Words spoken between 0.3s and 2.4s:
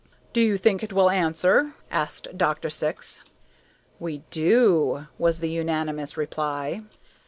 "Do you think it will answer?" asked